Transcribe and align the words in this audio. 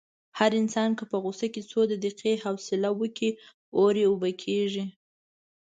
هر 0.39 0.51
انسان 0.61 0.89
که 0.97 1.03
په 1.11 1.17
غوسه 1.23 1.47
کې 1.53 1.61
څو 1.69 1.79
دقیقې 1.91 2.33
حوصله 2.43 2.89
وکړي، 2.93 3.31
اور 3.77 3.93
یې 4.01 4.05
اوبه 4.09 4.29
کېږي. 4.43 4.83